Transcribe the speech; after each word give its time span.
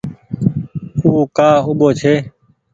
او 1.03 1.11
ڪآ 1.37 1.49
اُوٻو 1.65 1.89
ڇي۔ 1.99 2.13